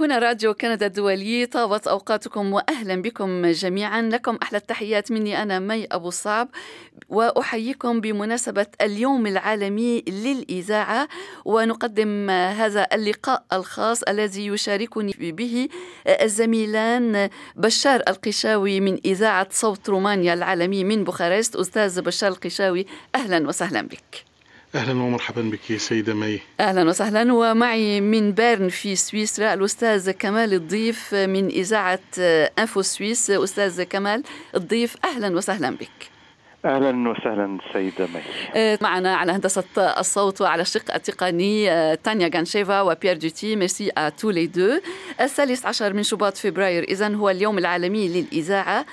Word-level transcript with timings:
هنا 0.00 0.18
راديو 0.18 0.54
كندا 0.54 0.86
الدولي 0.86 1.46
طابت 1.46 1.86
أوقاتكم 1.86 2.52
وأهلا 2.52 3.02
بكم 3.02 3.46
جميعا. 3.46 4.02
لكم 4.02 4.38
أحلى 4.42 4.58
التحيات. 4.58 5.12
مني 5.12 5.42
أنا 5.42 5.58
مي 5.58 5.86
أبو 5.92 6.10
صعب 6.10 6.48
وأحييكم 7.08 8.00
بمناسبة 8.00 8.66
اليوم 8.80 9.26
العالمي 9.26 10.04
للإذاعة 10.08 11.08
ونقدم 11.44 12.30
هذا 12.30 12.86
اللقاء 12.92 13.44
الخاص 13.52 14.02
الذي 14.02 14.46
يشاركني 14.46 15.14
به 15.18 15.68
الزميلان 16.06 17.30
بشار 17.56 18.02
القشاوي 18.08 18.80
من 18.80 18.98
إذاعة 19.04 19.48
صوت 19.50 19.88
رومانيا 19.88 20.34
العالمي 20.34 20.84
من 20.84 21.04
بوخارست. 21.04 21.56
أستاذ 21.56 22.00
بشار 22.00 22.32
القشاوي 22.32 22.86
أهلا 23.14 23.48
وسهلا 23.48 23.82
بك. 23.82 24.27
أهلا 24.74 25.02
ومرحبا 25.02 25.42
بك 25.42 25.76
سيدة 25.76 26.14
مي. 26.14 26.40
أهلا 26.60 26.88
وسهلا. 26.88 27.32
ومعي 27.32 28.00
من 28.00 28.32
بيرن 28.32 28.68
في 28.68 28.96
سويسرا 28.96 29.54
الأستاذ 29.54 30.10
كمال 30.10 30.54
الضيف 30.54 31.14
من 31.14 31.46
إذاعة 31.48 31.98
إنفو 32.58 32.82
سويس. 32.82 33.30
أستاذ 33.30 33.82
كمال 33.82 34.22
الضيف 34.54 34.96
أهلا 35.04 35.36
وسهلا 35.36 35.70
بك. 35.70 36.10
أهلا 36.64 37.10
وسهلا 37.10 37.58
سيدة 37.72 38.06
مي. 38.06 38.20
آه، 38.54 38.78
معنا 38.82 39.16
على 39.16 39.32
هندسة 39.32 39.64
الصوت 39.78 40.40
وعلى 40.40 40.62
الشق 40.62 40.94
التقني 40.94 41.70
آه، 41.70 41.94
تانيا 41.94 42.30
غانشيفا 42.34 42.80
وبيير 42.80 43.16
دوتي 43.16 43.56
merci 43.56 43.90
à 43.98 44.08
tous 44.08 44.30
les 44.30 44.46
deux 44.46 44.80
الثالث 45.20 45.66
عشر 45.66 45.92
من 45.92 46.02
شباط 46.02 46.36
فبراير 46.36 46.82
اذا 46.82 47.14
هو 47.14 47.30
اليوم 47.30 47.58
العالمي 47.58 48.08
للإذاعة. 48.08 48.86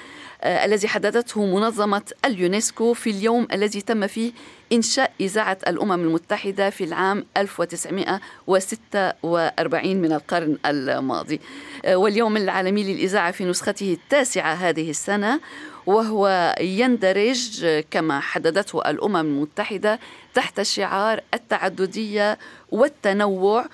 الذي 0.46 0.88
حددته 0.88 1.46
منظمة 1.46 2.02
اليونسكو 2.26 2.94
في 2.94 3.10
اليوم 3.10 3.48
الذي 3.54 3.82
تم 3.82 4.08
فيه 4.08 4.32
إنشاء 4.74 5.12
إذاعة 5.22 5.58
الأمم 5.68 5.92
المتحدة 5.92 6.70
في 6.70 6.84
العام 6.84 7.26
1946 7.38 9.96
من 9.96 10.12
القرن 10.12 10.58
الماضي. 10.66 11.40
آه، 11.86 11.96
واليوم 11.96 12.38
العالمي 12.38 12.84
للإذاعة 12.84 13.32
في 13.32 13.46
نسخته 13.46 13.94
التاسعة 13.94 14.54
هذه 14.54 14.90
السنة 14.90 15.40
وهو 15.86 16.56
يندرج 16.60 17.66
كما 17.92 18.20
حددته 18.20 18.90
الأمم 18.90 19.16
المتحدة 19.16 20.00
تحت 20.34 20.62
شعار 20.62 21.22
التعددية 21.34 22.38
والتنوع 22.72 23.66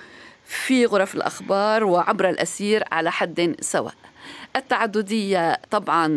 في 0.44 0.86
غرف 0.86 1.14
الأخبار 1.14 1.84
وعبر 1.84 2.28
الأسير 2.28 2.84
على 2.92 3.10
حد 3.12 3.56
سواء. 3.60 3.94
التعددية 4.56 5.58
طبعا 5.70 6.08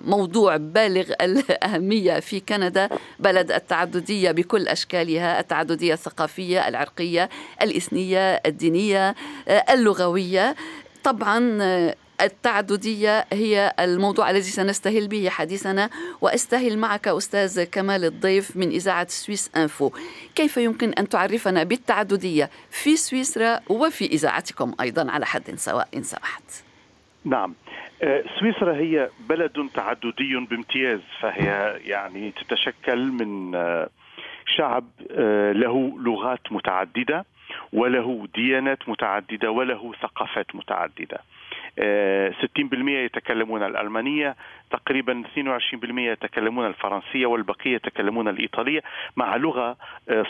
موضوع 0.00 0.56
بالغ 0.56 1.12
الأهمية 1.20 2.20
في 2.20 2.40
كندا 2.40 2.88
بلد 3.18 3.52
التعددية 3.52 4.30
بكل 4.30 4.68
أشكالها 4.68 5.40
التعددية 5.40 5.92
الثقافية 5.94 6.68
العرقية 6.68 7.28
الإثنية 7.62 8.40
الدينية 8.46 9.14
اللغوية. 9.70 10.56
طبعا 11.04 11.58
التعددية 12.20 13.26
هي 13.32 13.72
الموضوع 13.80 14.30
الذي 14.30 14.42
سنستهل 14.42 15.08
به 15.08 15.28
حديثنا 15.28 15.90
وأستهل 16.20 16.78
معك 16.78 17.08
أستاذ 17.08 17.64
كمال 17.64 18.04
الضيف 18.04 18.56
من 18.56 18.68
إذاعة 18.68 19.06
سويس 19.08 19.50
أنفو. 19.56 19.90
كيف 20.34 20.56
يمكن 20.56 20.92
أن 20.92 21.08
تعرفنا 21.08 21.64
بالتعددية 21.64 22.50
في 22.70 22.96
سويسرا 22.96 23.60
وفي 23.68 24.04
إذاعتكم 24.04 24.74
أيضا 24.80 25.10
على 25.10 25.26
حد 25.26 25.54
سواء 25.54 25.88
إن 25.96 26.02
سمحت؟ 26.02 26.42
نعم. 27.24 27.54
آه، 28.02 28.24
سويسرا 28.40 28.74
هي 28.74 29.08
بلد 29.28 29.68
تعددي 29.74 30.46
بامتياز 30.50 31.00
فهي 31.20 31.78
يعني 31.84 32.30
تتشكل 32.30 32.98
من 32.98 33.54
آه، 33.54 33.88
شعب 34.56 34.84
آه، 35.10 35.52
له 35.52 35.98
لغات 35.98 36.52
متعددة. 36.52 37.24
وله 37.72 38.28
ديانات 38.34 38.88
متعددة 38.88 39.50
وله 39.50 39.92
ثقافات 40.02 40.54
متعددة. 40.54 41.18
60% 41.78 41.80
يتكلمون 42.88 43.62
الألمانية 43.62 44.36
تقريبا 44.70 45.24
22% 45.34 45.98
يتكلمون 45.98 46.66
الفرنسية 46.66 47.26
والبقية 47.26 47.74
يتكلمون 47.74 48.28
الإيطالية 48.28 48.82
مع 49.16 49.36
لغة 49.36 49.76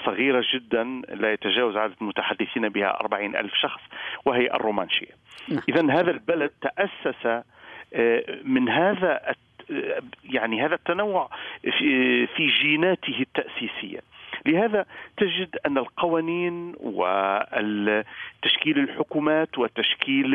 صغيرة 0.05 0.45
جدا 0.55 0.85
لا 1.09 1.33
يتجاوز 1.33 1.77
عدد 1.77 1.95
المتحدثين 2.01 2.69
بها 2.69 3.01
40 3.01 3.37
ألف 3.37 3.55
شخص 3.55 3.81
وهي 4.25 4.47
الرومانشية. 4.47 5.13
نعم. 5.49 5.63
إذا 5.69 6.01
هذا 6.01 6.11
البلد 6.11 6.51
تأسس 6.63 7.45
آه، 7.95 8.25
من 8.45 8.69
هذا 8.69 9.35
يعني 10.25 10.65
هذا 10.65 10.75
التنوع 10.75 11.31
في 12.37 12.47
جيناته 12.63 13.21
التأسيسية. 13.21 14.01
لهذا 14.49 14.87
تجد 15.17 15.57
أن 15.67 15.79
القوانين 15.79 16.75
وتشكيل 16.81 18.79
الحكومات 18.79 19.59
وتشكيل 19.59 20.35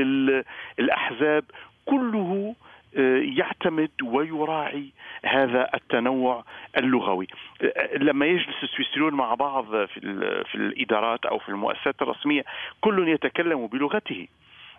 الأحزاب 0.79 1.43
كله 1.85 2.55
آه، 2.97 3.21
يعتمد 3.37 3.91
ويراعي 4.03 4.89
هذا 5.25 5.69
التنوع 5.73 6.43
اللغوي. 6.77 7.27
آه، 7.61 7.97
لما 7.97 8.25
يجلس 8.25 8.63
السويسريون 8.63 9.13
مع 9.13 9.33
بعض 9.33 9.65
في, 9.85 10.55
الإدارات 10.55 11.25
أو 11.25 11.39
في 11.39 11.49
المؤسسات 11.49 12.01
الرسمية 12.01 12.43
كل 12.81 13.07
يتكلم 13.07 13.67
بلغته. 13.67 14.27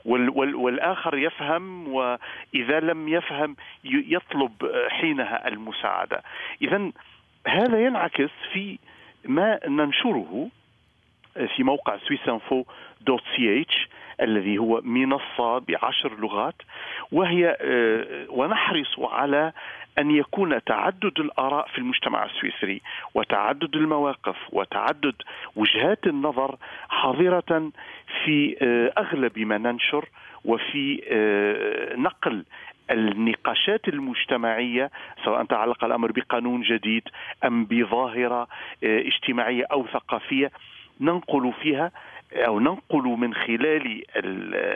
والآخر 0.04 1.18
يفهم 1.18 1.88
وإذا 1.88 2.80
لم 2.80 3.08
يفهم 3.08 3.56
يطلب 3.84 4.52
حينها 4.88 5.48
المساعدة. 5.48 6.22
إذا 6.62 6.90
هذا 7.46 7.84
ينعكس 7.84 8.30
في 8.52 8.78
ما 9.24 9.60
ننشره 9.68 10.48
في 11.56 11.62
موقع 11.62 11.96
Swissinfo 11.96 12.64
dot 13.00 13.22
CH 13.36 13.88
الذي 14.20 14.58
هو 14.58 14.80
منصة 14.84 15.58
بعشر 15.58 16.20
لغات 16.20 16.54
وهي 17.12 17.56
آه، 17.60 18.26
ونحرص 18.28 18.98
على 18.98 19.52
أن 19.98 20.10
يكون 20.10 20.64
تعدد 20.64 21.20
الآراء 21.20 21.68
في 21.68 21.78
المجتمع 21.78 22.24
السويسري 22.24 22.82
وتعدد 23.14 23.76
المواقف 23.76 24.36
وتعدد 24.52 25.14
وجهات 25.56 26.06
النظر 26.06 26.56
حاضرة 26.88 27.70
في 28.24 28.56
آه، 28.62 29.00
أغلب 29.00 29.38
ما 29.38 29.58
ننشر 29.58 30.08
وفي 30.44 31.02
آه، 31.08 31.96
نقل 31.96 32.44
النقاشات 32.90 33.88
المجتمعية 33.88 34.90
سواء 35.24 35.44
تعلق 35.44 35.84
الأمر 35.84 36.12
بقانون 36.12 36.62
جديد 36.62 37.02
أم 37.44 37.64
بظاهرة 37.64 38.48
اجتماعية 38.82 39.64
أو 39.72 39.86
ثقافية 39.86 40.50
ننقل 41.00 41.52
فيها 41.62 41.92
أو 42.32 42.60
ننقل 42.60 43.02
من 43.02 43.34
خلال 43.34 44.02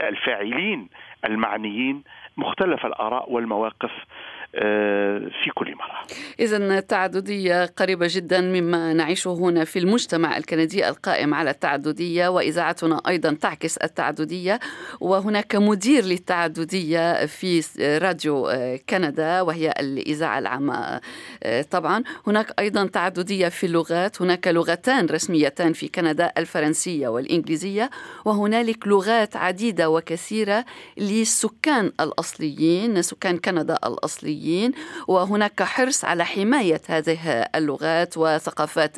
الفاعلين 0.08 0.88
المعنيين 1.24 2.02
مختلف 2.36 2.86
الآراء 2.86 3.32
والمواقف. 3.32 3.90
آه، 3.90 4.37
في 4.52 5.50
كل 5.54 5.74
مرة. 5.74 6.06
إذا 6.40 6.56
التعددية 6.56 7.64
قريبة 7.66 8.06
جدا 8.10 8.40
مما 8.40 8.92
نعيشه 8.92 9.30
هنا 9.30 9.64
في 9.64 9.78
المجتمع 9.78 10.36
الكندي 10.36 10.88
القائم 10.88 11.34
على 11.34 11.50
التعددية 11.50 12.28
وإذاعتنا 12.28 13.00
أيضا 13.08 13.32
تعكس 13.40 13.76
التعددية 13.76 14.60
وهناك 15.00 15.56
مدير 15.56 16.04
للتعددية 16.04 17.26
في 17.26 17.62
راديو 18.02 18.46
آه، 18.48 18.80
كندا 18.90 19.40
وهي 19.40 19.74
الإذاعة 19.80 20.38
العامة 20.38 21.00
آه، 21.42 21.62
طبعا. 21.62 22.02
هناك 22.26 22.52
أيضا 22.58 22.86
تعددية 22.86 23.48
في 23.48 23.66
اللغات 23.66 24.22
هناك 24.22 24.48
لغتان 24.48 25.06
رسميتان 25.06 25.72
في 25.72 25.88
كندا 25.88 26.32
الفرنسية 26.38 27.08
والإنجليزية 27.08 27.90
وهنالك 28.24 28.88
لغات 28.88 29.36
عديدة 29.36 29.90
وكثيرة 29.90 30.64
للسكان 30.96 31.92
الأصليين 32.00 33.02
سكان 33.02 33.38
كندا 33.38 33.78
الأصليين. 33.86 34.37
الأصليين 34.38 34.72
وهناك 35.08 35.62
حرص 35.62 36.04
على 36.04 36.24
حماية 36.24 36.80
هذه 36.88 37.48
اللغات 37.54 38.16
وثقافات 38.16 38.96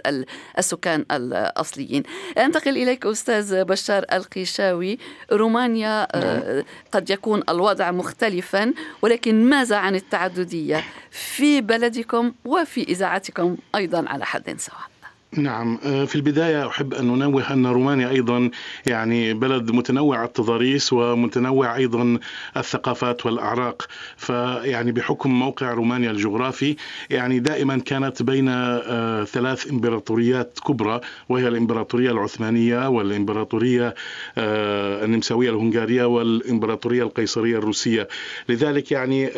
السكان 0.59 1.05
الأصليين. 1.11 2.03
أنتقل 2.39 2.77
إليك 2.77 3.07
أستاذ 3.07 3.65
بشار 3.65 4.05
القيشاوي. 4.13 4.99
رومانيا 5.33 6.09
آه، 6.17 6.55
نعم. 6.55 6.65
قد 6.93 7.11
يكون 7.11 7.43
الوضع 7.49 7.91
مختلفا 7.91 8.73
ولكن 9.03 9.45
ماذا 9.45 9.77
عن 9.77 9.95
التعددية 9.95 10.85
في 11.11 11.61
بلدكم 11.61 12.33
وفي 12.45 12.83
إذاعتكم 12.83 13.57
أيضا 13.75 14.05
على 14.09 14.25
حد 14.25 14.55
سواء؟ 14.59 15.00
نعم. 15.37 15.79
آه، 15.85 16.05
في 16.05 16.17
البداية 16.17 16.67
أحب 16.67 16.95
أن 16.95 17.07
ننوه 17.07 17.53
أن 17.53 17.67
رومانيا 17.67 18.09
أيضا 18.11 18.51
يعني 18.87 19.35
بلد 19.35 19.71
متنوع 19.71 20.25
التضاريس 20.25 20.93
ومتنوع 20.93 21.77
أيضا 21.77 22.19
الثقافات 22.57 23.27
والأعراق. 23.27 23.87
فيعني 24.17 24.93
بحكم 24.93 25.31
موقع 25.31 25.73
رومانيا 25.73 26.11
الجغرافي 26.11 26.77
يعني 27.11 27.39
دائما 27.39 27.79
كانت 27.79 28.23
بين 28.23 28.49
آه، 28.49 29.25
ثلاث 29.25 29.71
إمبراطوريات 29.71 30.59
كبرى 30.67 31.01
وهي 31.29 31.49
الإمبراطورية 31.49 32.11
العثمانية 32.11 32.89
والإمبراطورية 32.89 33.95
آه، 34.39 35.05
النمساوية 35.05 35.51
الهنغارية 35.51 36.05
والإمبراطورية 36.05 37.03
القيصرية 37.03 37.59
الروسية. 37.59 38.09
لذلك 38.49 38.93
يعني 38.93 39.29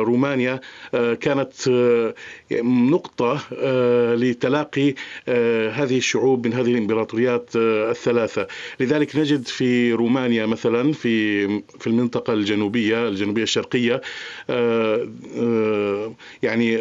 رومانيا 0.00 0.60
كانت 1.20 1.52
نقطة 2.62 3.40
لتلاقي 4.14 4.94
هذه 5.70 5.96
الشعوب 5.98 6.46
من 6.46 6.52
هذه 6.52 6.70
الإمبراطوريات 6.70 7.50
الثلاثة. 7.56 8.46
لذلك 8.80 9.16
نجد 9.16 9.46
في 9.46 9.92
رومانيا 9.92 10.46
مثلا 10.46 10.92
في 10.92 11.46
في 11.80 11.86
المنطقة 11.86 12.32
الجنوبية 12.32 13.08
الجنوبية 13.08 13.42
الشرقية 13.42 14.00
يعني 16.42 16.78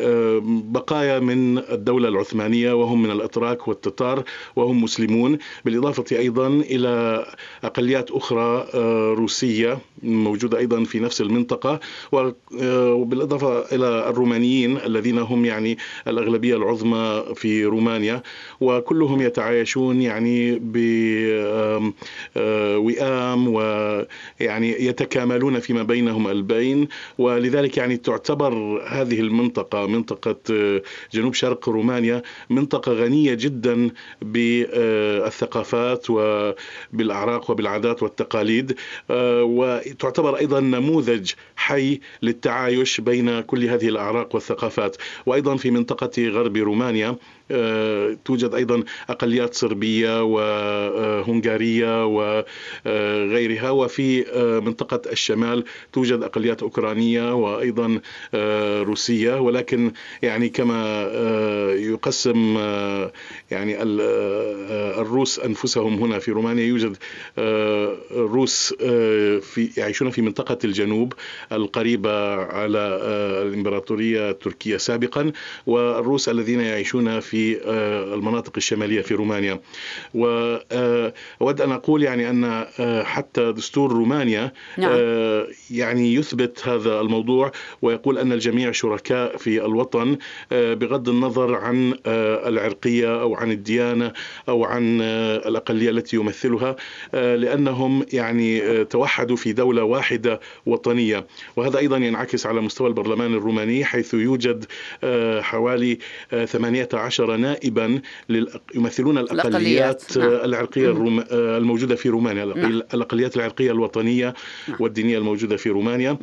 بقايا 0.72 1.19
من 1.19 1.57
الدولة 1.57 2.10
العثمانية 2.10 2.74
وهم 2.74 3.04
من 3.04 3.12
الأتراك 3.12 3.68
والتتار 3.68 4.24
وهم 4.56 4.84
مسلمون. 4.84 5.38
بالإضافة 5.66 6.18
أيضا 6.18 6.48
إلى 6.48 7.25
أقليات 7.63 8.12
أخرى 8.12 8.68
روسية 9.13 9.80
موجودة 10.04 10.57
أيضا 10.57 10.84
في 10.84 11.00
نفس 11.00 11.22
المنطقة 11.22 11.80
وبالإضافة 12.72 13.75
إلى 13.75 14.10
الرومانيين 14.10 14.78
الذين 14.78 15.18
هم 15.19 15.45
يعني 15.45 15.78
الأغلبية 16.07 16.56
العظمى 16.56 17.24
في 17.36 17.66
رومانيا. 17.66 18.24
وكلهم 18.62 19.21
يتعايشون 19.21 20.01
يعني 20.01 20.59
بوئام 22.36 23.47
ويعني 23.47 24.86
يتكاملون 24.86 25.59
فيما 25.59 25.83
بينهم 25.83 26.27
البين. 26.27 26.88
ولذلك 27.18 27.77
يعني 27.77 27.97
تعتبر 27.97 28.81
هذه 28.88 29.19
المنطقة 29.19 29.88
منطقة 29.88 30.36
جنوب 31.13 31.33
شرق 31.33 31.69
رومانيا 31.69 32.21
منطقة 32.50 32.91
غنية 32.94 33.33
جدا 33.33 33.89
بالثقافات 34.21 36.06
وبالأعراق 36.09 37.51
وبالعادات 37.51 38.03
والتقاليد 38.03 38.75
وتعتبر 39.09 40.38
أيضا 40.38 40.59
نموذج 40.59 41.31
حي 41.56 42.00
للتعايش 42.21 43.01
بين 43.01 43.42
كل 43.42 43.63
هذه 43.65 43.88
الأعراق 43.89 44.35
والثقافات. 44.35 44.97
وأيضا 45.25 45.56
في 45.56 45.71
منطقة 45.71 46.27
غرب 46.27 46.57
رومانيا 46.57 47.15
آه، 47.51 48.18
توجد 48.30 48.54
أيضا 48.56 48.84
أقليات 49.10 49.54
صربية 49.54 50.24
وهنغارية 50.24 52.06
وغيرها 52.06 53.70
وفي 53.70 54.26
منطقة 54.66 55.02
الشمال 55.12 55.64
توجد 55.94 56.24
أقليات 56.24 56.64
أوكرانية 56.64 57.34
وأيضا 57.34 58.00
روسية. 58.84 59.42
ولكن 59.42 59.92
يعني 60.22 60.50
كما 60.50 61.04
يقسم 61.74 62.58
يعني 63.52 63.78
الروس 65.02 65.40
أنفسهم 65.40 65.94
هنا 66.04 66.20
في 66.20 66.31
رومانيا 66.31 66.64
يوجد 66.64 66.98
روس 68.12 68.74
في 69.42 69.70
يعيشون 69.78 70.10
في 70.10 70.22
منطقة 70.22 70.58
الجنوب 70.64 71.14
القريبة 71.52 72.36
على 72.36 73.00
الإمبراطورية 73.48 74.30
التركيه 74.30 74.78
سابقا 74.78 75.31
والروس 75.68 76.30
الذين 76.30 76.60
يعيشون 76.62 77.20
في 77.20 77.58
المناطق 78.19 78.54
الشمالية 78.57 79.01
في 79.01 79.13
رومانيا 79.13 79.60
وأود 80.13 81.62
أن 81.62 81.71
أقول 81.71 82.04
يعني 82.04 82.30
أن 82.30 82.44
آه، 82.80 83.04
حتى 83.04 83.51
دستور 83.51 83.92
رومانيا 83.92 84.51
نعم. 84.77 84.92
آه، 84.94 85.48
يعني 85.71 86.13
يثبت 86.13 86.68
هذا 86.68 87.01
الموضوع 87.01 87.51
ويقول 87.81 88.18
أن 88.18 88.31
الجميع 88.31 88.71
شركاء 88.71 89.38
في 89.38 89.66
الوطن 89.66 90.18
بغض 90.51 91.10
النظر 91.10 91.56
عن 91.56 91.94
العرقية 92.48 93.21
أو 93.21 93.36
عن 93.36 93.51
الديانة 93.51 94.13
أو 94.50 94.66
عن 94.66 95.01
الأقلية 95.01 95.89
التي 95.89 96.16
يمثلها 96.16 96.75
لأنهم 97.13 98.06
يعني 98.13 98.86
توحدوا 98.86 99.36
في 99.36 99.54
دولة 99.54 99.83
واحدة 99.83 100.39
وطنية 100.66 101.27
وهذا 101.56 101.77
أيضا 101.77 101.98
ينعكس 101.98 102.45
على 102.45 102.62
مستوى 102.62 102.88
البرلمان 102.88 103.33
الروماني 103.33 103.86
حيث 103.86 104.13
يوجد 104.13 104.66
حوالي 105.42 105.98
18 106.45 107.36
نائبا 107.38 108.01
يمثلون 108.75 109.17
الأقليات 109.17 110.17
نعم. 110.17 110.29
العرقية 110.29 110.89
الروم... 110.89 111.23
الموجودة 111.31 111.95
في 111.95 112.09
رومانيا 112.09 112.45
نعم. 112.45 112.81
الأقليات 112.94 113.35
العرقية 113.35 113.71
الوطنية 113.71 114.33
نعم. 114.67 114.77
والدينية 114.79 115.17
الموجودة 115.17 115.57
في 115.57 115.69
رومانيا 115.69 116.17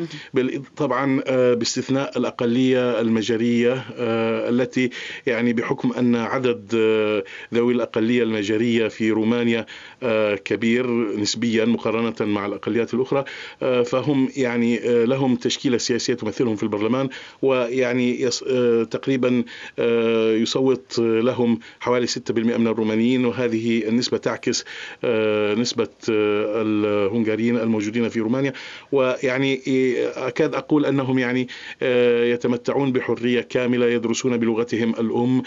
طبعا 0.77 1.23
آه، 1.27 1.55
باستثناء 1.55 2.19
الأقلية 2.19 3.01
المجرية 3.01 3.85
آه، 3.97 4.49
التي 4.49 4.91
يعني 5.27 5.53
بحكم 5.53 5.93
أن 5.93 6.17
عدد 6.17 6.75
آه، 6.75 7.25
ذوي 7.55 7.73
الأقلية 7.73 8.23
المجرية 8.23 8.89
في 8.89 9.11
رومانيا 9.11 9.67
كبير 10.45 11.17
نسبيا 11.19 11.65
مقارنة 11.65 12.15
مع 12.21 12.47
الأقليات 12.47 12.95
الأخرى 12.95 13.25
فهم 13.85 14.29
يعني 14.37 14.81
لهم 15.05 15.37
تشكيلة 15.37 15.79
سياسية 15.79 16.15
تمثلهم 16.15 16.57
في 16.57 16.63
البرلمان 16.63 17.09
ويعني 17.43 18.29
تقريبا 18.91 19.45
يصوت 20.43 20.99
لهم 20.99 21.59
حوالي 21.81 22.07
6% 22.07 22.21
من 22.31 22.67
الرومانيين 22.67 23.25
وهذه 23.25 23.89
النسبة 23.89 24.19
تعكس 24.19 24.65
آه، 25.05 25.55
نسبة 25.55 25.89
آه، 26.11 26.63
الهنغاريين 26.63 27.57
الموجودين 27.57 28.09
في 28.09 28.21
رومانيا. 28.21 28.53
ويعني 28.93 29.63
أكاد 30.17 30.55
أقول 30.55 30.87
أنهم 30.87 31.19
يعني 31.19 31.49
آه، 31.83 32.25
يتمتعون 32.25 32.93
بحرية 32.93 33.41
كاملة 33.41 33.87
يدرسون 33.87 34.37
بلغتهم 34.37 34.91
الأم 34.91 35.43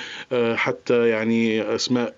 حتى 0.55 1.07
يعني 1.07 1.61
أسماء 1.75 2.15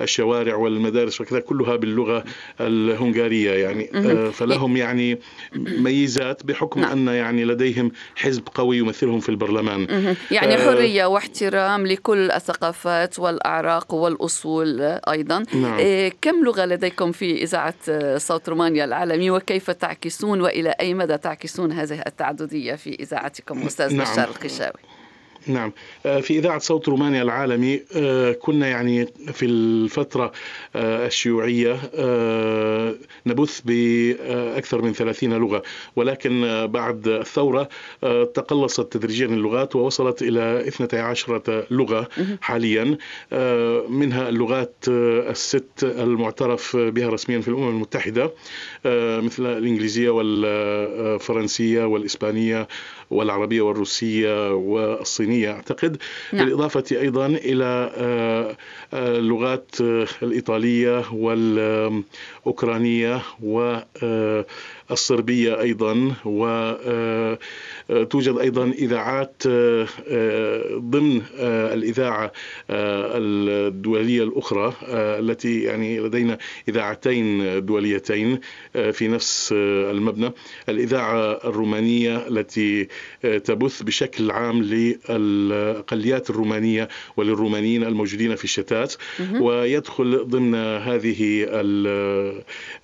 الشوارع 0.00 0.56
والمدارس 0.56 1.20
وكذا 1.20 1.40
كلها 1.40 1.76
باللغة 1.76 2.24
الهنغارية 2.60 3.52
يعني. 3.52 3.86
فلهم 4.32 4.76
يعني 4.76 5.18
ميزات 5.56 6.46
بحكم 6.46 6.80
نعم. 6.80 7.08
أن 7.08 7.14
يعني 7.14 7.44
لديهم 7.44 7.92
حزب 8.16 8.42
قوي 8.54 8.78
يمثلهم 8.78 9.20
في 9.20 9.28
البرلمان. 9.28 10.16
يعني 10.30 10.56
حرية 10.56 11.04
واحترام 11.04 11.86
لكل 11.86 12.30
الثقافات. 12.30 13.11
والأعراق 13.18 13.94
والأصول 13.94 14.80
أيضا 15.08 15.44
نعم. 15.54 15.78
إيه، 15.78 16.12
كم 16.22 16.44
لغة 16.44 16.64
لديكم 16.64 17.12
في 17.12 17.42
إذاعة 17.42 17.74
صوت 18.18 18.48
رومانيا 18.48 18.84
العالمي 18.84 19.30
وكيف 19.30 19.70
تعكسون 19.70 20.40
وإلى 20.40 20.74
أي 20.80 20.94
مدى 20.94 21.18
تعكسون 21.18 21.72
هذه 21.72 22.02
التعددية 22.06 22.74
في 22.74 22.90
إذاعتكم 23.00 23.62
أستاذ 23.62 23.94
نعم. 23.96 24.12
بشار 24.12 24.28
القشاوي 24.28 25.01
نعم. 25.46 25.72
آه، 26.06 26.20
في 26.20 26.38
إذاعة 26.38 26.58
صوت 26.58 26.88
رومانيا 26.88 27.22
العالمي 27.22 27.80
آه، 27.96 28.32
كنا 28.32 28.68
يعني 28.68 29.06
في 29.32 29.46
الفترة 29.46 30.32
آه، 30.76 31.06
الشيوعية 31.06 31.72
نبث 33.26 33.60
بأكثر 33.64 34.82
من 34.82 34.92
30 34.92 35.32
لغة. 35.34 35.62
ولكن 35.96 36.66
بعد 36.66 37.08
الثورة 37.08 37.68
تقلصت 38.34 38.92
تدريجيا 38.92 39.26
اللغات 39.26 39.76
ووصلت 39.76 40.22
إلى 40.22 40.68
12 40.68 41.64
لغة 41.70 42.08
حاليا. 42.40 42.98
منها 43.88 44.28
اللغات 44.28 44.74
الست 44.88 45.82
المعترف 45.82 46.76
بها 46.76 47.08
رسميا 47.08 47.40
في 47.40 47.48
الأمم 47.48 47.68
المتحدة 47.68 48.32
مثل 49.24 49.46
الإنجليزية 49.46 50.10
والفرنسية 50.10 51.84
والإسبانية 51.84 52.68
والعربية 53.10 53.62
والروسية 53.62 54.54
والصينية. 54.54 55.31
أعتقد 55.32 55.96
نعم. 56.32 56.44
بالإضافة 56.44 56.84
أيضا 56.92 57.26
إلى 57.26 57.90
آه، 57.96 58.56
آه، 58.94 59.18
اللغات 59.18 59.80
آه، 59.80 60.06
الإيطالية 60.22 61.04
والأوكرانية 61.12 63.22
والصربية 64.92 65.60
أيضا 65.60 66.14
وتوجد 67.90 68.38
أيضا 68.38 68.64
إذاعات 68.64 69.42
ضمن 70.78 71.22
الإذاعة 71.40 72.32
الدولية 72.70 74.22
الأخرى 74.24 74.74
التي 74.92 75.62
يعني 75.62 76.00
لدينا 76.00 76.38
إذاعتين 76.68 77.64
دوليتين 77.66 78.40
في 78.92 79.08
نفس 79.08 79.54
المبنى. 79.90 80.30
الإذاعة 80.68 81.32
الرومانية 81.44 82.28
التي 82.28 82.88
تبث 83.22 83.82
بشكل 83.82 84.30
عام 84.30 84.62
للأقليات 84.62 86.30
الرومانية 86.30 86.88
وللرومانيين 87.16 87.84
الموجودين 87.84 88.34
في 88.34 88.44
الشتات 88.44 88.94
ويدخل 89.40 90.24
ضمن 90.28 90.54
هذه 90.54 91.46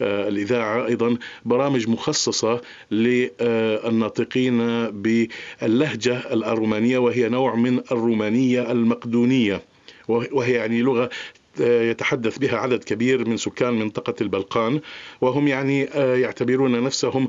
الإذاعة 0.00 0.86
أيضا 0.86 1.16
برامج 1.44 1.88
مخصصة 1.98 2.60
للناطقين 2.90 4.58
باللهجة 4.90 6.16
الأرومانية 6.32 6.98
وهي 6.98 7.28
نوع 7.28 7.54
من 7.54 7.78
الرومانية 7.92 8.72
المقدونية 8.72 9.62
وهي 10.08 10.52
يعني 10.52 10.82
لغة 10.82 11.10
يتحدث 11.60 12.38
بها 12.38 12.56
عدد 12.56 12.84
كبير 12.84 13.28
من 13.28 13.36
سكان 13.36 13.74
منطقة 13.74 14.14
البلقان 14.20 14.80
وهم 15.20 15.48
يعني 15.48 15.88
آه، 15.94 16.16
يعتبرون 16.16 16.84
نفسهم 16.84 17.28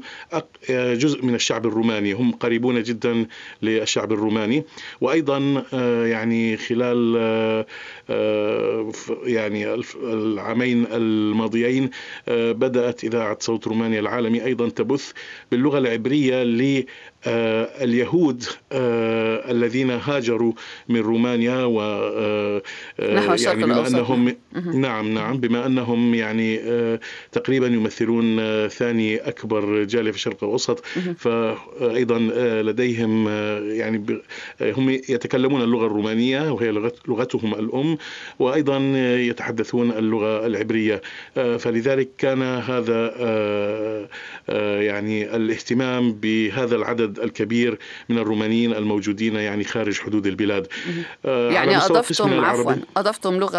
آه، 0.70 0.94
جزء 0.94 1.26
من 1.26 1.36
الشعب 1.36 1.66
الروماني 1.66 2.14
هم 2.14 2.32
قريبون 2.32 2.84
جدا 2.84 3.26
للشعب 3.62 4.12
الروماني. 4.12 4.64
وأيضا 5.02 5.64
آه، 5.74 6.06
يعني 6.06 6.58
خلال 6.58 6.90
يعني 9.24 9.74
العامين 10.04 10.86
الماضيين 10.92 11.90
بدأت 12.28 13.04
إذاعة 13.04 13.38
صوت 13.40 13.68
رومانيا 13.68 14.00
العالمي 14.00 14.46
أيضا 14.46 14.70
تبث 14.70 15.12
باللغة 15.52 15.78
العبرية 15.78 16.44
اليهود 17.28 18.44
آه، 18.72 19.52
الذين 19.52 19.92
هاجروا 19.92 20.54
من 20.90 21.00
رومانيا 21.00 21.64
و 21.64 21.82
آه، 21.82 22.62
نحو 23.02 23.34
يعني 23.34 23.64
بما 23.64 23.88
أنهم 23.88 24.36
نعم 24.74 25.14
نعم 25.14 25.38
بما 25.38 25.66
أنهم 25.66 26.14
يعني 26.14 26.60
تقريبا 27.32 27.68
يمثلون 27.68 28.38
ثاني 28.68 29.18
أكبر 29.18 29.84
جالية 29.84 30.12
في 30.12 30.18
الشرق 30.18 30.44
الأوسط. 30.44 30.80
فايضا 31.18 32.20
لديهم 32.62 33.28
يعني 33.70 34.22
هم 34.62 34.90
يتكلمون 34.90 35.62
اللغة 35.62 35.86
الرومانية 35.86 36.52
وهي 36.52 36.72
لغتهم 37.08 37.54
الأم 37.54 37.98
وأيضا 38.40 38.78
يتحدثون 39.20 39.92
اللغة 39.92 40.46
العبرية. 40.46 41.02
فلذلك 41.36 42.10
كان 42.18 42.42
هذا 42.42 43.16
يعني 44.82 45.36
الاهتمام 45.36 46.14
بهذا 46.14 46.76
العدد 46.76 47.09
العدد 47.10 47.20
الكبير 47.20 47.80
من 48.10 48.18
الرومانيين 48.18 48.74
الموجودين 48.74 49.36
يعني 49.36 49.64
خارج 49.64 50.00
حدود 50.00 50.28
البلاد. 50.28 50.68
آه، 51.26 51.52
يعني 51.52 51.78
أضفتم 51.78 52.46
عفوا 52.46 52.74
أضفتم 52.98 53.40
لغة 53.40 53.58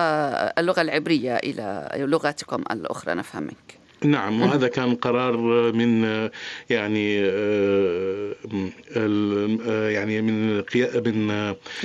اللغة 0.58 0.80
العبرية 0.80 1.36
إلى 1.36 1.88
لغاتكم 1.96 2.62
الأخرى 2.70 3.14
نفهم 3.14 3.42
منك. 3.42 3.79
نعم 4.04 4.42
وهذا 4.42 4.68
كان 4.68 4.94
قرار 4.94 5.36
من 5.72 6.04
يعني 6.70 7.20
آه، 7.24 8.34
آه، 8.96 9.88
يعني 9.88 10.22
من 10.22 10.50
من 10.50 10.62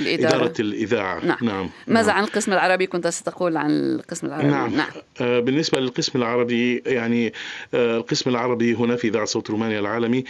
إدارة 0.00 0.54
الإذاعة 0.60 1.24
نعم, 1.24 1.38
نعم. 1.42 1.70
ماذا 1.86 2.06
نعم. 2.06 2.16
عن 2.16 2.24
القسم 2.24 2.52
العربي 2.52 2.86
كنت 2.86 3.08
ستقول 3.08 3.56
عن 3.56 3.70
القسم 3.70 4.26
العربي 4.26 4.48
نعم, 4.48 4.76
نعم. 4.76 4.90
بالنسبة 5.20 5.80
للقسم 5.80 6.18
العربي 6.18 6.82
يعني 6.86 7.32
القسم 7.74 8.30
العربي 8.30 8.74
هنا 8.74 8.96
في 8.96 9.08
إذاعة 9.08 9.24
صوت 9.24 9.50
رومانيا 9.50 9.80
العالمي 9.80 10.24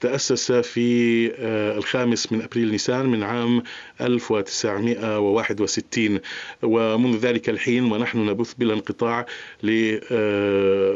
تأسس 0.00 0.52
في 0.52 1.30
الخامس 1.78 2.32
من 2.32 2.42
أبريل 2.42 2.70
نيسان 2.70 3.06
من 3.06 3.22
عام 3.22 3.62
1961 4.00 6.20
ومنذ 6.62 7.16
ذلك 7.16 7.48
الحين 7.48 7.92
ونحن 7.92 8.26
نبث 8.26 8.54
بلا 8.54 8.74
انقطاع 8.74 9.26
ل 9.62 9.98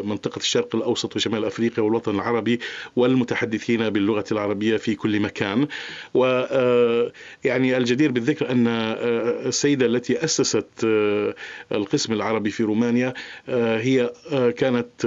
منطقة 0.05 0.39
الشرق 0.39 0.77
الأوسط 0.77 1.17
وشمال 1.17 1.45
أفريقيا 1.45 1.85
والوطن 1.85 2.15
العربي 2.15 2.61
والمتحدثين 2.97 3.91
باللغة 3.91 4.25
العربية 4.33 4.77
في 4.77 4.95
كل 4.95 5.21
مكان. 5.21 5.67
و 6.15 6.25
آه، 6.51 7.13
يعني 7.45 7.77
الجدير 7.77 8.11
بالذكر 8.11 8.51
أن 8.51 8.67
آه، 8.67 9.49
السيدة 9.49 9.87
التي 9.87 10.25
أسست 10.25 10.67
آه، 10.85 11.35
القسم 11.73 12.13
العربي 12.13 12.51
في 12.51 12.63
رومانيا 12.63 13.15
هي 13.49 14.13
كانت 14.57 15.07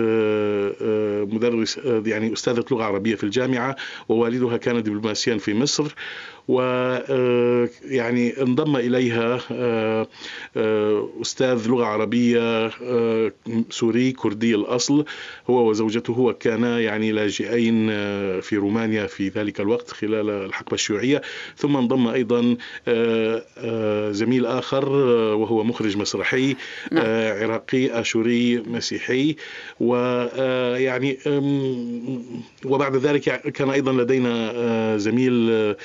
مدرس 1.33 1.79
يعني 2.05 2.33
أستاذة 2.33 2.65
لغة 2.71 2.83
عربية 2.83 3.15
في 3.15 3.23
الجامعة 3.23 3.75
ووالدها 4.09 4.57
كان 4.57 4.83
دبلوماسيا 4.83 5.37
في 5.37 5.53
مصر. 5.53 5.95
ويعني 7.89 8.41
انضم 8.41 8.75
إليها 8.75 9.39
أستاذ 11.21 11.67
لغة 11.67 11.85
عربية 11.85 12.71
سوري 13.69 14.11
كردي 14.11 14.55
الأصل. 14.55 15.05
هو 15.49 15.69
وزوجته 15.69 16.19
وكانا 16.19 16.79
يعني 16.79 17.11
لاجئين 17.11 17.87
في 18.41 18.57
رومانيا 18.57 19.07
في 19.07 19.29
ذلك 19.29 19.59
الوقت 19.59 19.91
خلال 19.91 20.29
الحقبة 20.29 20.73
الشيوعية. 20.73 21.21
ثم 21.57 21.77
انضم 21.77 22.07
أيضا 22.07 22.57
زميل 24.11 24.45
آخر 24.45 24.89
وهو 25.35 25.63
مخرج 25.63 25.97
مسرحي 25.97 26.55
نعم. 26.91 27.05
عراقي 27.41 27.99
آشوري 28.01 28.59
مسيحي. 28.59 29.35
ويعني 29.79 31.17
وبعد 32.65 32.95
ذلك 32.95 33.21
كان 33.51 33.69
أيضا 33.69 33.91
لدينا 33.91 34.97
زميل 34.97 35.75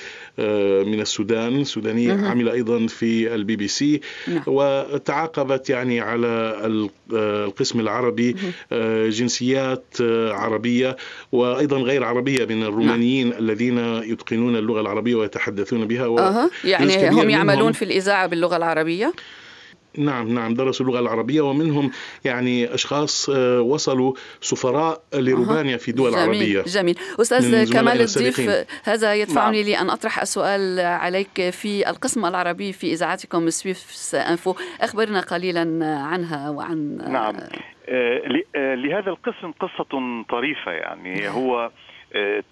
من 0.87 1.01
السودان 1.01 1.65
سوداني 1.65 2.11
عمل 2.11 2.49
أيضا 2.49 2.87
في 2.87 3.35
البي 3.35 3.57
بي 3.57 3.69
سي 3.69 4.01
نعم. 4.29 4.43
وتعاقبت 4.47 5.71
يعني 5.71 6.01
على 6.01 6.57
القسم 7.13 7.81
العربي 7.81 8.37
جنسيات 9.09 9.85
عربية 10.31 10.97
وأيضا 11.33 11.79
غير 11.79 12.05
عربية 12.05 12.45
من 12.45 12.63
الرومانيين 12.63 13.31
نعم. 13.31 13.39
الذين 13.39 13.79
يتقنون 13.79 14.57
اللغة 14.57 14.81
العربية 14.81 15.15
ويتحدثون 15.15 15.85
بها 15.85 16.07
أه. 16.07 16.51
يعني 16.65 17.09
هم 17.11 17.31
يعملون 17.31 17.73
في 17.73 17.85
الإذاعة 17.85 18.27
باللغة 18.27 18.57
العربية؟ 18.57 19.13
نعم 19.99 20.29
نعم 20.35 20.55
درسوا 20.55 20.87
اللغة 20.87 21.01
العربية 21.01 21.41
ومنهم 21.41 21.91
يعني 22.25 22.75
أشخاص 22.75 23.31
آه، 23.31 23.61
وصلوا 23.61 24.13
سفراء 24.41 25.03
لرومانيا 25.15 25.77
في 25.77 25.93
دول 25.93 26.11
جميل 26.11 26.23
عربية. 26.23 26.63
جميل. 26.63 26.99
أستاذ 27.21 27.73
كمال 27.73 28.01
الضيف 28.01 28.67
هذا 28.85 29.15
يدفعني 29.15 29.63
نعم. 29.63 29.71
لأن 29.71 29.91
أطرح 29.91 30.21
السؤال 30.21 30.81
عليك 30.81 31.51
في 31.51 31.91
القسم 31.91 32.27
العربي 32.27 32.73
في 32.73 32.93
إذاعتكم 32.93 33.51
سويفس 33.51 34.15
أنفو. 34.15 34.55
أخبرنا 34.81 35.21
قليلا 35.21 35.61
عنها 35.85 36.51
وعن 36.51 36.97
نعم. 36.97 37.37
آه، 37.89 38.43
آه، 38.57 38.75
لهذا 38.75 39.11
القسم 39.11 39.53
قصة 39.61 40.25
طريفة 40.31 40.71
يعني. 40.71 41.15
نعم. 41.15 41.33
هو 41.33 41.71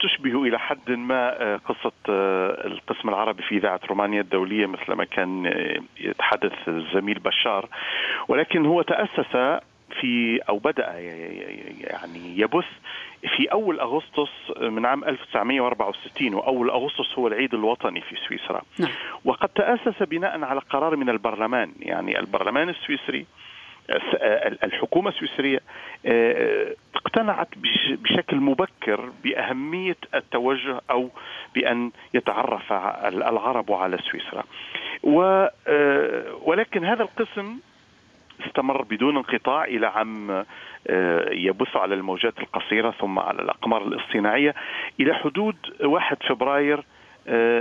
تشبه 0.01 0.43
إلى 0.43 0.59
حد 0.59 0.91
ما 0.91 1.43
آه، 1.43 1.57
قصة 1.57 1.93
آه، 2.09 2.67
القسم 2.67 3.09
العربي 3.09 3.43
في 3.43 3.57
إذاعة 3.57 3.81
رومانيا 3.89 4.21
الدولية 4.21 4.67
مثل 4.67 4.93
ما 4.93 5.05
كان 5.05 5.47
آه، 5.47 5.81
يتحدث 6.01 6.69
الزميل 6.69 7.19
بشار. 7.19 7.69
ولكن 8.29 8.67
هو 8.67 8.83
تأسس 8.83 9.61
في 10.01 10.41
أو 10.49 10.59
بدأ 10.59 10.99
يعني 11.81 12.39
يبث 12.41 12.67
في 13.37 13.53
أول 13.53 13.81
أغسطس 13.81 14.31
من 14.61 14.87
عام 14.87 15.05
1964 15.05 16.35
وأول 16.35 16.71
أغسطس 16.71 17.19
هو 17.19 17.29
العيد 17.29 17.55
الوطني 17.55 18.01
في 18.01 18.17
سويسرا. 18.29 18.63
نعم. 18.79 18.91
وقد 19.25 19.49
تأسس 19.49 20.03
بناء 20.03 20.45
على 20.45 20.61
قرار 20.61 20.97
من 20.97 21.09
البرلمان. 21.09 21.73
يعني 21.81 22.19
البرلمان 22.19 22.69
السويسري 22.69 23.27
الحكومة 24.63 25.11
السويسرية 25.11 25.61
آه، 26.07 26.75
اقتنعت 26.95 27.49
بشكل 27.87 28.37
مبكر 28.37 29.13
بأهمية 29.25 29.97
التوجه 30.15 30.81
أو 30.91 31.11
بأن 31.55 31.91
يتعرف 32.15 32.73
العرب 32.73 33.73
على 33.73 33.99
سويسرا. 33.99 34.45
آه، 35.05 36.39
ولكن 36.43 36.85
هذا 36.85 37.03
القسم 37.03 37.59
استمر 38.47 38.83
بدون 38.83 39.17
انقطاع 39.17 39.65
إلى 39.65 39.87
عام 39.87 40.45
آه، 40.87 41.31
يبث 41.31 41.77
على 41.77 41.95
الموجات 41.95 42.39
القصيرة 42.39 42.91
ثم 42.91 43.19
على 43.19 43.43
الأقمار 43.43 43.83
الاصطناعية 43.83 44.55
إلى 45.01 45.15
حدود 45.15 45.57
1 45.81 46.23
فبراير 46.23 46.85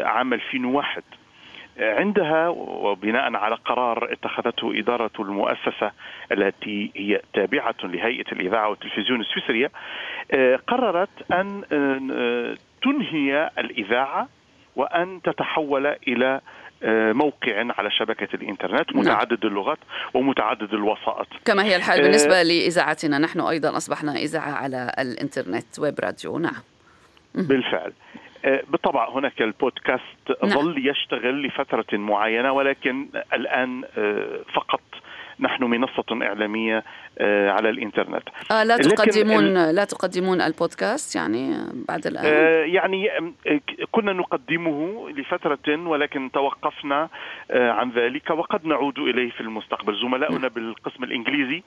عام 0.04 0.34
2001 0.34 1.04
عندها 1.80 2.48
وبناء 2.58 3.36
على 3.36 3.56
قرار 3.56 4.14
اتخذته 4.14 4.80
إدارة 4.80 5.12
المؤسسة 5.20 5.92
التي 6.32 6.92
هي 6.96 7.22
تابعة 7.34 7.76
لهيئة 7.84 8.32
الإذاعة 8.32 8.70
والتلفزيون 8.70 9.22
السويسرية 9.22 9.72
آه، 10.32 10.56
قررت 10.56 11.32
أن 11.32 11.64
آه، 11.72 12.58
تنهي 12.84 13.50
الإذاعة 13.58 14.28
وأن 14.76 15.22
تتحول 15.22 15.86
إلى 16.08 16.42
آه، 16.84 17.14
موقع 17.14 17.66
على 17.78 17.92
شبكة 17.92 18.28
الإنترنت 18.34 18.96
نعم. 18.96 19.02
متعدد 19.02 19.46
اللغات 19.46 19.78
ومتعدد 20.14 20.74
الوسائط. 20.74 21.28
كما 21.46 21.64
هي 21.64 21.76
الحال 21.76 22.02
بالنسبة 22.02 22.44
لإذاعتنا 22.44 23.18
نحن 23.18 23.40
أيضا 23.40 23.78
أصبحنا 23.78 24.16
إذاعة 24.16 24.52
على 24.52 24.92
الإنترنت 25.00 25.80
ويب 25.80 26.00
راديو 26.00 26.38
نعم. 26.40 26.62
بالفعل. 27.36 27.94
آه، 28.16 28.27
بالطبع 28.44 29.10
هناك 29.10 29.42
البودكاست 29.42 30.44
نعم. 30.44 30.52
ظل 30.52 30.88
يشتغل 30.88 31.48
لفترة 31.48 31.98
معينة 31.98 32.52
ولكن 32.52 33.08
الآن 33.34 33.84
آه، 33.98 34.40
فقط 34.54 34.82
نحن 35.40 35.64
منصة 35.64 36.04
إعلامية 36.12 36.84
آه، 37.20 37.52
على 37.52 37.70
الإنترنت 37.70 38.24
آه 38.52 38.64
لا 38.64 38.78
تقدمون 38.78 39.72
لا 39.72 39.86
تقدمون 39.86 40.42
البودكاست 40.42 41.16
يعني 41.16 41.56
بعد 41.88 42.08
الآن 42.08 42.26
آه 42.26 42.66
يعني 42.66 43.10
كنا 43.92 44.14
نقدمه 44.14 45.10
لفترة 45.10 45.88
ولكن 45.88 46.32
توقفنا 46.32 47.10
آه 47.52 47.72
عن 47.72 47.92
ذلك 47.92 48.30
وقد 48.30 48.66
نعود 48.66 49.00
إليه 49.00 49.30
في 49.32 49.42
المستقبل 49.42 50.02
زملاؤنا 50.02 50.40
نعم. 50.40 50.50
بالقسم 50.50 51.04
الإنجليزي 51.04 51.64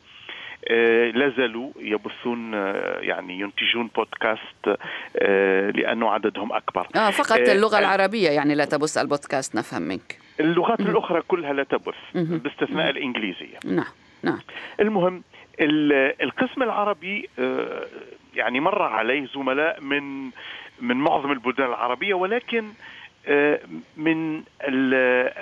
آه، 0.69 1.11
لا 1.11 1.29
زالوا 1.37 1.71
يبثون 1.81 2.55
آه، 2.55 2.99
يعني 3.01 3.41
ينتجون 3.41 3.91
بودكاست 3.97 4.79
آه، 5.17 5.71
لأنه 5.71 6.11
عددهم 6.11 6.53
أكبر. 6.53 6.87
آه 6.97 7.11
فقط 7.11 7.39
اللغة 7.39 7.79
العربية 7.79 8.31
يعني 8.31 8.55
لا 8.55 8.65
تبث 8.65 8.99
البودكاست 8.99 9.55
نفهم 9.55 9.83
منك. 9.83 10.19
اللغات 10.41 10.81
الأخرى 10.81 11.23
كلها 11.29 11.53
لا 11.53 11.65
تبث 11.65 11.95
باستثناء 12.15 12.91
الإنجليزية. 12.91 13.59
نعم 13.65 13.93
نعم. 14.23 14.39
المهم 14.81 15.23
القسم 15.61 16.63
العربي 16.63 17.29
يعني 18.35 18.61
مر 18.61 18.83
عليه 18.83 19.27
زملاء 19.35 19.81
من 19.81 20.31
من 20.81 20.97
معظم 20.97 21.33
البلدان 21.33 21.67
العربية 21.67 22.15
ولكن 22.15 22.65
من 23.97 24.43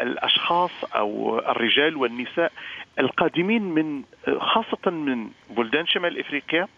الأشخاص 0.03 0.85
أو 0.95 1.39
الرجال 1.39 1.97
والنساء 1.97 2.53
القادمين 2.99 3.63
من 3.63 4.03
خاصة 4.39 4.91
من 4.91 5.31
بلدان 5.51 5.87
شمال 5.87 6.19
إفريقيا 6.21 6.69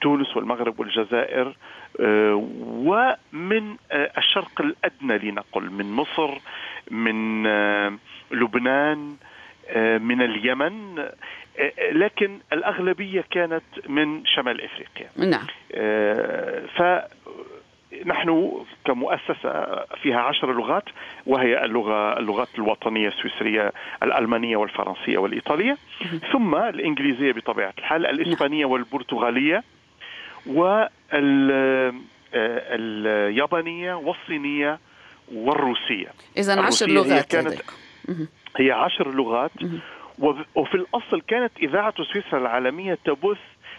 تونس 0.00 0.36
والمغرب 0.36 0.80
والجزائر 0.80 1.56
ومن 2.60 3.76
الشرق 3.92 4.60
الأدنى 4.60 5.18
لنقل 5.30 5.70
من 5.70 5.92
مصر 5.92 6.38
من 6.90 7.46
لبنان 8.30 9.16
من 9.76 10.22
اليمن 10.22 11.08
لكن 11.92 12.38
الأغلبية 12.52 13.24
كانت 13.30 13.62
من 13.88 14.26
شمال 14.26 14.60
إفريقيا. 14.64 15.08
نعم. 15.16 15.46
ف 16.66 16.82
نحن 18.06 18.52
كمؤسسة 18.84 19.84
فيها 20.02 20.20
عشر 20.20 20.52
لغات 20.52 20.84
وهي 21.26 21.64
اللغة 21.64 22.18
اللغات 22.18 22.48
الوطنية 22.58 23.08
السويسرية 23.08 23.72
الألمانية 24.02 24.56
والفرنسية 24.56 25.18
والإيطالية. 25.18 25.76
ثم 26.32 26.54
الإنجليزية 26.54 27.32
بطبيعة 27.32 27.74
الحال 27.78 28.06
الإسبانية 28.06 28.62
نعم. 28.62 28.70
والبرتغالية 28.70 29.62
واليابانية 32.32 33.94
والصينية 33.94 34.78
والروسية. 35.34 36.08
إذا 36.36 36.60
عشر 36.60 36.86
لغات 36.86 37.32
كانت 37.32 37.62
هي 38.56 38.72
عشر 38.72 39.14
لغات. 39.14 39.52
وفي 40.54 40.74
الأصل 40.74 41.20
كانت 41.20 41.52
إذاعة 41.62 41.94
سويسرا 42.12 42.38
العالمية 42.38 42.98
تبث 43.04 43.38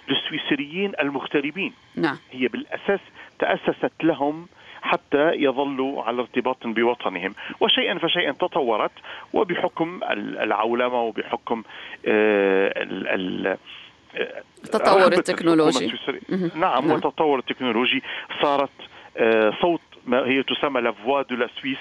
للسويسريين 0.10 0.92
المغتربين. 1.00 1.74
نعم. 1.96 2.18
هي 2.32 2.48
بالأساس 2.48 3.00
تأسست 3.40 4.04
لهم 4.04 4.48
حتى 4.82 5.32
يظلوا 5.34 6.04
على 6.04 6.22
ارتباط 6.22 6.68
بوطنهم. 6.68 7.36
وشيئا 7.60 7.98
فشيئا 7.98 8.32
تطورت 8.32 8.92
وبحكم 9.34 10.00
العولمة 10.14 11.02
وبحكم 11.02 11.64
التطور 14.64 15.02
آه، 15.02 15.08
التكنولوجي. 15.08 15.94
نعم, 16.30 16.52
نعم. 16.56 16.92
والتطور 16.92 17.40
التكنولوجي. 17.40 18.04
صارت 18.42 18.70
آه، 19.18 19.54
صوت 19.62 19.82
ما 20.06 20.26
هي 20.26 20.44
تسمى 20.44 20.82
la 20.82 20.95
voix 20.95 21.22
de 21.22 21.36
la 21.36 21.50
Suisse 21.62 21.78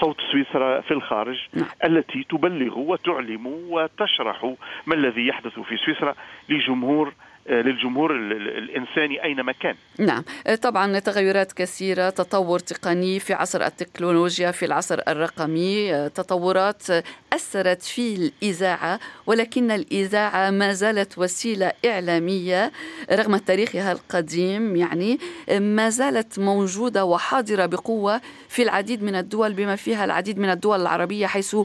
صوت 0.00 0.20
سويسرا 0.32 0.80
في 0.80 0.90
الخارج 0.90 1.38
نعم. 1.54 1.66
التي 1.84 2.26
تبلغ 2.30 2.78
وتعلم 2.78 3.46
وتشرح 3.46 4.54
ما 4.86 4.94
الذي 4.94 5.26
يحدث 5.26 5.60
في 5.60 5.76
سويسرا 5.76 6.14
لجمهور 6.48 7.12
للجمهور 7.48 8.16
الإنساني 8.58 9.24
اينما 9.24 9.52
كان. 9.52 9.74
نعم، 9.98 10.24
طبعا 10.62 10.98
تغيرات 10.98 11.52
كثيرة، 11.52 12.10
تطور 12.10 12.58
تقني 12.58 13.20
في 13.20 13.32
عصر 13.32 13.66
التكنولوجيا 13.66 14.50
في 14.50 14.64
العصر 14.64 15.00
الرقمي، 15.08 16.08
تطورات 16.08 16.82
أثرت 17.32 17.82
في 17.82 18.14
الإذاعة 18.14 19.00
ولكن 19.26 19.70
الإذاعة 19.70 20.50
ما 20.50 20.72
زالت 20.72 21.18
وسيلة 21.18 21.72
إعلامية 21.84 22.72
رغم 23.12 23.36
تاريخها 23.36 23.92
القديم 23.92 24.76
يعني 24.76 25.18
ما 25.50 25.90
زالت 25.90 26.38
موجودة 26.38 27.04
وحاضرة 27.04 27.66
بقوة 27.66 28.20
في 28.48 28.62
العديد 28.62 29.02
من 29.02 29.14
الدول 29.14 29.52
بما 29.52 29.76
فيها 29.76 30.04
العديد 30.04 30.38
من 30.38 30.50
الدول 30.50 30.80
العربية 30.80 31.26
حيث 31.26 31.56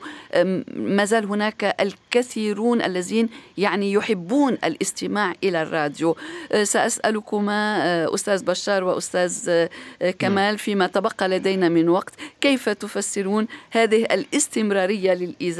ما 0.75 1.05
زال 1.05 1.25
هناك 1.25 1.75
الكثيرون 1.79 2.81
الذين 2.81 3.29
يعني 3.57 3.93
يحبون 3.93 4.53
الاستماع 4.53 5.33
إلى 5.43 5.61
الراديو. 5.61 6.15
أه، 6.51 6.63
سأسألكما 6.63 7.77
أه، 7.83 8.13
أستاذ 8.15 8.43
بشار 8.43 8.83
وأستاذ 8.83 9.49
أه، 9.49 9.69
كمال 10.19 10.57
فيما 10.57 10.87
تبقى 10.87 11.29
لدينا 11.29 11.69
من 11.69 11.89
وقت 11.89 12.13
كيف 12.41 12.69
تفسرون 12.69 13.47
هذه 13.71 14.03
الاستمرارية 14.03 15.13
للإذاعة؟ 15.13 15.52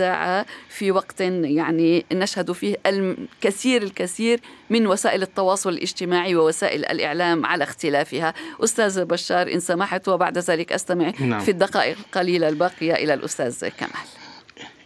في 0.69 0.91
وقت 0.91 1.21
يعني 1.21 2.05
نشهد 2.12 2.51
فيه 2.51 2.75
الكثير 2.85 3.83
الكثير 3.83 4.39
من 4.69 4.88
وسائل 4.88 5.21
التواصل 5.21 5.69
الاجتماعي 5.69 6.35
ووسائل 6.35 6.85
الإعلام 6.85 7.45
على 7.45 7.63
اختلافها 7.63 8.33
أستاذ 8.63 9.05
بشار 9.05 9.53
إن 9.53 9.59
سمحت 9.59 10.07
وبعد 10.07 10.38
ذلك 10.38 10.73
أستمع 10.73 11.13
نعم. 11.19 11.39
في 11.39 11.51
الدقائق 11.51 11.97
القليلة 11.97 12.50
الباقية 12.50 12.93
إلى 12.93 13.13
الأستاذ 13.13 13.67
كمال 13.67 14.23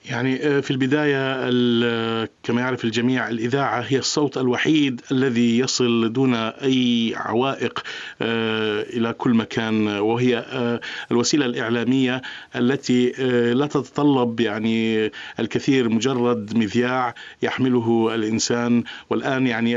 يعني 0.09 0.47
آه، 0.47 0.59
في 0.59 0.71
البداية 0.71 1.49
كما 2.43 2.61
يعرف 2.61 2.85
الجميع 2.85 3.29
الإذاعة 3.29 3.79
هي 3.79 3.97
الصوت 3.97 4.37
الوحيد 4.37 5.01
الذي 5.11 5.59
يصل 5.59 6.13
دون 6.13 6.35
أي 6.35 7.13
عوائق 7.15 7.83
آه، 8.21 8.81
إلى 8.81 9.13
كل 9.13 9.33
مكان 9.33 9.87
وهي 9.87 10.37
آه، 10.37 10.81
الوسيلة 11.11 11.45
الإعلامية 11.45 12.21
التي 12.55 13.09
لا 13.53 13.67
تتطلب 13.67 14.39
يعني 14.39 15.11
الكثير 15.39 15.89
مجرد 15.89 16.57
مذياع 16.57 17.15
يحمله 17.41 18.15
الإنسان. 18.15 18.83
والآن 19.09 19.47
يعني 19.47 19.75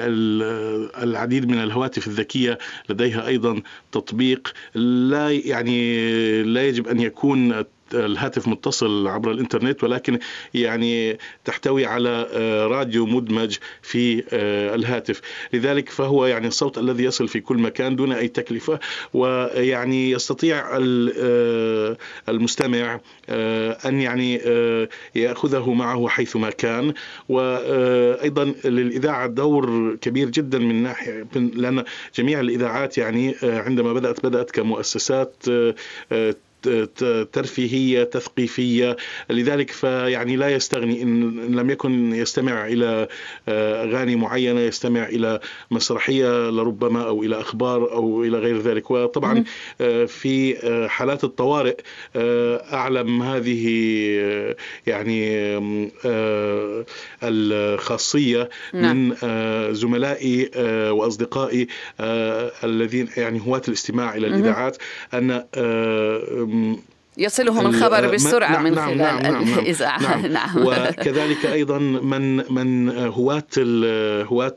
العديد 1.02 1.48
من 1.48 1.62
الهواتف 1.62 2.06
الذكية 2.06 2.58
لديها 2.88 3.26
أيضا 3.26 3.62
تطبيق. 3.92 4.52
لا 4.74 5.30
يعني 5.30 6.42
لا 6.42 6.66
يجب 6.68 6.88
أن 6.88 7.00
يكون 7.00 7.64
الهاتف 7.94 8.48
متصل 8.48 9.06
عبر 9.06 9.30
الإنترنت 9.30 9.84
ولكن 9.84 10.18
يعني 10.54 11.18
تحتوي 11.44 11.86
على 11.86 12.26
آه، 12.32 12.66
راديو 12.66 13.06
مدمج 13.06 13.56
في 13.82 14.24
آه، 14.32 14.74
الهاتف. 14.74 15.20
لذلك 15.52 15.88
فهو 15.88 16.26
يعني 16.26 16.46
الصوت 16.46 16.78
الذي 16.78 17.04
يصل 17.04 17.28
في 17.28 17.40
كل 17.40 17.58
مكان 17.58 17.96
دون 17.96 18.12
أي 18.12 18.28
تكلفة 18.28 18.78
ويعني 19.14 20.10
يستطيع 20.10 20.78
آه، 21.18 21.96
المستمع 22.28 23.00
أن 23.30 24.00
يعني 24.00 24.40
يأخذه 25.14 25.72
معه 25.72 26.08
حيثما 26.08 26.50
كان. 26.50 26.94
وأيضا 27.28 28.44
للإذاعة 28.64 29.26
دور 29.26 29.96
كبير 30.00 30.28
جدا 30.28 30.58
من 30.58 30.82
ناحية 30.82 31.26
لأن 31.34 31.84
جميع 32.14 32.40
الإذاعات 32.40 32.98
يعني 32.98 33.34
عندما 33.42 33.92
بدأت 33.92 34.26
بدأت 34.26 34.50
كمؤسسات 34.50 35.44
ترفيهية 37.32 38.04
تثقيفية. 38.04 38.96
لذلك 39.30 39.70
فيعني 39.70 40.36
لا 40.36 40.48
يستغني 40.48 41.02
إن 41.02 41.56
لم 41.56 41.70
يكن 41.70 42.14
يستمع 42.14 42.66
إلى 42.66 43.08
آه، 43.48 43.84
أغاني 43.84 44.16
معينة 44.16 44.60
يستمع 44.60 45.04
إلى 45.04 45.40
مسرحية 45.70 46.50
لربما 46.50 47.02
أو 47.02 47.22
إلى 47.22 47.40
أخبار 47.40 47.92
أو 47.92 48.24
إلى 48.24 48.38
غير 48.38 48.58
ذلك. 48.58 48.90
وطبعا 48.90 49.44
آه، 49.80 50.04
في 50.04 50.58
آه، 50.58 50.86
حالات 50.86 51.24
الطوارئ 51.24 51.76
أعلم 52.72 53.22
هذه 53.22 53.60
يعني 54.86 55.30
الخاصية 57.22 58.48
نعم. 58.74 59.08
من 59.08 59.14
زملائي 59.74 60.50
وأصدقائي 60.90 61.66
الذين 62.64 63.08
يعني 63.16 63.40
هواة 63.46 63.62
الاستماع 63.68 64.14
إلى 64.14 64.26
الإذاعات 64.26 64.76
أن 65.14 65.44
um, 66.50 66.82
يصلهم 67.18 67.66
الخبر 67.66 68.14
بسرعة 68.14 68.52
نعم 68.52 68.64
من 68.64 68.74
نعم 68.74 68.86
خلال 68.86 68.98
نعم 68.98 69.22
نعم 69.22 69.58
الإذاعة. 69.58 70.02
نعم, 70.02 70.26
نعم, 70.26 70.32
نعم 70.56 70.66
وكذلك 70.66 71.46
أيضا 71.46 71.78
من 71.78 72.52
من 72.52 72.98
هواة 72.98 73.46
هواة 74.24 74.56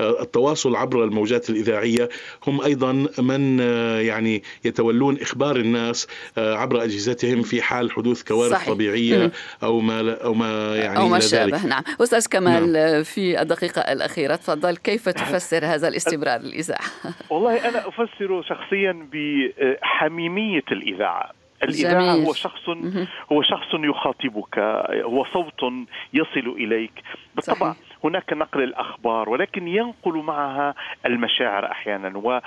التواصل 0.00 0.76
عبر 0.76 1.04
الموجات 1.04 1.50
الإذاعية 1.50 2.08
هم 2.46 2.60
أيضا 2.60 3.06
من 3.18 3.58
يعني 4.00 4.42
يتولون 4.64 5.20
إخبار 5.20 5.56
الناس 5.56 6.06
عبر 6.38 6.84
أجهزتهم 6.84 7.42
في 7.42 7.62
حال 7.62 7.92
حدوث 7.92 8.22
كوارث 8.22 8.52
صحيح. 8.52 8.68
طبيعية 8.68 9.32
أو 9.62 9.80
ما 9.80 10.14
أو 10.24 10.34
ما 10.34 10.76
يعني 10.76 10.98
أو 10.98 11.08
ما 11.08 11.20
شابه. 11.20 11.66
نعم. 11.66 11.82
أستاذ 12.00 12.26
كمال 12.26 12.72
نعم. 12.72 13.02
في 13.02 13.42
الدقيقة 13.42 13.80
الأخيرة 13.80 14.36
تفضل. 14.36 14.76
كيف 14.76 15.08
تفسر 15.08 15.64
هذا 15.66 15.88
الاستمرار 15.88 16.40
الإذاعة 16.40 16.86
والله 17.30 17.68
أنا 17.68 17.88
أفسره 17.88 18.42
شخصيا 18.42 19.08
بحميمية 19.12 20.64
الإذاعة. 20.72 21.35
الإذاعة 21.62 22.14
هو 22.14 22.32
شخص 22.32 22.68
هو 23.32 23.42
شخص 23.42 23.66
يخاطبك 23.74 24.58
هو 25.04 25.24
صوت 25.24 25.64
يصل 26.12 26.54
إليك. 26.58 26.92
بالطبع 27.34 27.72
صحيح. 27.72 27.86
هناك 28.04 28.32
نقل 28.32 28.62
الأخبار 28.62 29.28
ولكن 29.28 29.68
ينقل 29.68 30.16
معها 30.16 30.74
المشاعر 31.06 31.70
أحيانا. 31.70 32.18
و 32.18 32.40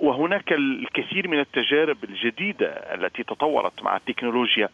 وهناك 0.00 0.52
الكثير 0.52 1.28
من 1.28 1.40
التجارب 1.40 2.04
الجديدة 2.04 2.66
التي 2.66 3.22
تطورت 3.22 3.82
مع 3.82 3.96
التكنولوجيا 3.96 4.68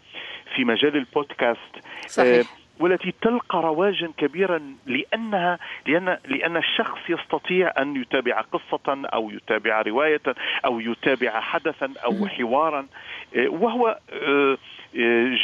في 0.55 0.64
مجال 0.64 0.96
البودكاست. 0.96 1.77
صحيح. 2.07 2.60
والتي 2.80 3.14
تلقى 3.22 3.62
رواجا 3.62 4.10
كبيرا 4.16 4.60
لانها 4.86 5.58
لأن 5.86 6.18
لأن 6.26 6.56
الشخص 6.56 6.98
يستطيع 7.08 7.72
أن 7.78 7.96
يتابع 7.96 8.40
قصة 8.40 9.02
أو 9.14 9.30
يتابع 9.30 9.82
رواية 9.82 10.22
أو 10.64 10.80
يتابع 10.80 11.40
حدثا 11.40 11.92
أو 12.04 12.26
حوارا. 12.26 12.86
آه، 13.36 13.48
وهو 13.48 13.98
آه، 14.12 14.58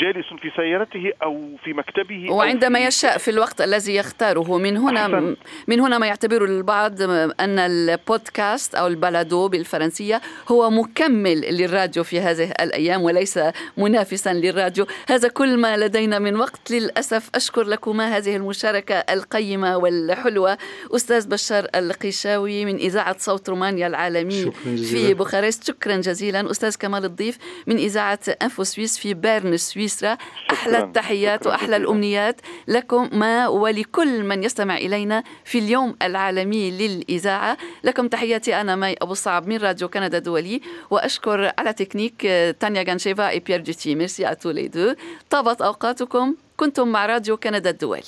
جالس 0.00 0.26
في 0.42 0.50
سيارته 0.56 1.12
أو 1.22 1.50
في 1.64 1.72
مكتبه 1.72 2.32
وعندما 2.32 2.78
يشاء 2.78 3.18
في 3.18 3.30
الوقت 3.30 3.60
الذي 3.60 3.94
يختاره. 3.94 4.58
من 4.58 4.76
هنا 4.76 5.00
أحسن. 5.00 5.36
من 5.68 5.80
هنا 5.80 5.98
ما 5.98 6.06
يعتبر 6.06 6.44
البعض 6.44 7.02
أن 7.40 7.58
البودكاست 7.58 8.74
أو 8.74 8.86
البلادو 8.86 9.48
بالفرنسية 9.48 10.20
هو 10.48 10.70
مكمل 10.70 11.40
للراديو 11.40 12.04
في 12.04 12.20
هذه 12.20 12.50
الأيام 12.60 13.02
وليس 13.02 13.40
منافسا 13.76 14.32
للراديو. 14.32 14.86
هذا 15.08 15.28
كل 15.28 15.56
ما 15.56 15.76
لدينا 15.76 16.18
من 16.18 16.36
وقت. 16.36 16.70
للأسف 16.70 17.30
أشكر 17.34 17.62
لكما 17.62 18.16
هذه 18.16 18.36
المشاركة 18.36 18.94
القيمة 18.94 19.76
والحلوة. 19.76 20.58
أستاذ 20.90 21.28
بشار 21.28 21.66
القيشاوي 21.74 22.64
من 22.64 22.76
إذاعة 22.76 23.18
صوت 23.18 23.48
رومانيا 23.48 23.86
العالمي 23.86 24.52
في 24.90 25.14
بوخارست. 25.14 25.64
شكرا 25.64 25.96
جزيلا. 25.96 26.50
أستاذ 26.50 26.76
كمال 26.76 27.04
الضيف 27.04 27.38
من 27.66 27.76
إذاعة 27.76 28.20
انفو 28.42 28.62
سويس 28.62 28.98
في 28.98 29.14
بيرن 29.38 29.56
سويسرا 29.56 30.18
أحلى 30.52 30.78
التحيات 30.78 31.46
وأحلى 31.46 31.76
الأمنيات 31.76 32.40
لكم 32.68 33.08
ما 33.12 33.48
ولكل 33.48 34.24
من 34.24 34.42
يستمع 34.44 34.76
إلينا 34.76 35.22
في 35.44 35.58
اليوم 35.58 35.96
العالمي 36.02 36.70
للإذاعة. 36.70 37.56
لكم 37.84 38.08
تحياتي 38.08 38.60
أنا 38.60 38.76
ماي 38.76 38.96
أبو 39.02 39.14
صعب 39.14 39.48
من 39.48 39.56
راديو 39.56 39.88
كندا 39.88 40.18
الدولي 40.18 40.60
وأشكر 40.90 41.52
à 41.58 41.63
la 41.63 41.72
technique 41.72 42.20
تانيا 42.60 42.84
غانشيفا 42.88 43.28
et 43.28 43.38
بيير 43.40 43.60
دوتي 43.60 43.94
merci 43.94 44.26
à 44.26 44.34
tous 44.34 44.50
les 44.50 44.68
deux 44.68 44.94
طابت 45.30 45.62
أوقاتكم 45.62 46.34
كنتم 46.56 46.88
مع 46.88 47.06
راديو 47.06 47.36
كندا 47.36 47.70
الدولي. 47.70 48.02